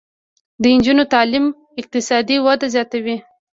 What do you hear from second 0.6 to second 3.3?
د نجونو تعلیم اقتصادي وده زیاتوي.